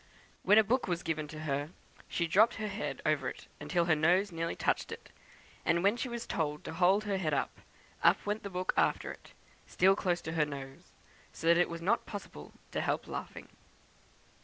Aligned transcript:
When 0.41 0.57
a 0.57 0.63
book 0.63 0.87
was 0.87 1.03
given 1.03 1.29
her, 1.29 1.69
she 2.07 2.25
dropped 2.25 2.55
her 2.55 2.69
head 2.69 3.03
over 3.05 3.29
it 3.29 3.45
till 3.67 3.85
her 3.85 3.93
nose 3.95 4.31
nearly 4.31 4.55
touched 4.55 4.91
it, 4.91 5.11
and 5.63 5.83
when 5.83 5.95
she 5.95 6.09
was 6.09 6.25
told 6.25 6.63
to 6.63 6.73
hold 6.73 7.03
her 7.03 7.17
head 7.19 7.35
up, 7.35 7.61
up 8.03 8.25
went 8.25 8.41
the 8.41 8.49
book 8.49 8.73
after 8.75 9.11
it, 9.11 9.33
still 9.67 9.95
close 9.95 10.19
to 10.21 10.31
her 10.31 10.43
nose, 10.45 10.91
so 11.33 11.45
that 11.45 11.57
it 11.59 11.69
was 11.69 11.83
not 11.83 12.07
possible 12.07 12.51
to 12.71 12.81
help 12.81 13.07
laughing." 13.07 13.47